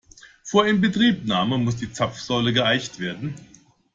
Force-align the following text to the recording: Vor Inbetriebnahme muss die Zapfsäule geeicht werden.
Vor 0.43 0.65
Inbetriebnahme 0.65 1.59
muss 1.59 1.75
die 1.75 1.91
Zapfsäule 1.93 2.53
geeicht 2.53 2.99
werden. 2.99 3.35